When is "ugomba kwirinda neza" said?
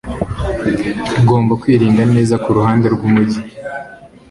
1.19-2.35